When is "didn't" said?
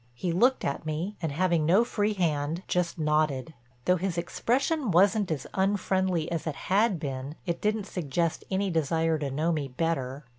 7.61-7.83